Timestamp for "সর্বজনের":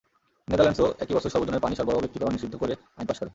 1.29-1.63